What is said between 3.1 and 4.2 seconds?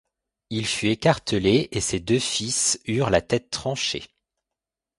la tête tranchée.